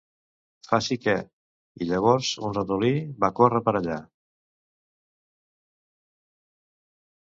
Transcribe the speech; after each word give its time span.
Faci 0.69 0.95
que, 1.03 1.13
i 1.85 1.89
llavors 1.91 2.31
un 2.49 2.57
ratolí 2.59 2.91
va 3.27 3.31
córrer 3.43 3.63
per 3.71 3.77
allà. 3.83 4.01